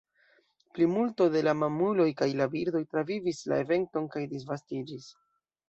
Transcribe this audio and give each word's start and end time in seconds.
Plimulto 0.77 1.27
de 1.35 1.43
la 1.47 1.53
mamuloj 1.65 2.09
kaj 2.23 2.29
la 2.41 2.49
birdoj 2.55 2.83
travivis 2.95 3.45
la 3.55 3.63
eventon 3.67 4.11
kaj 4.17 4.27
disvastiĝis. 4.35 5.11